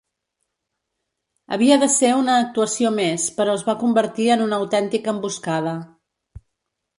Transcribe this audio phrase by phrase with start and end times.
[1.57, 5.77] Havia de ser una actuació més però es va convertir en una autèntica emboscada.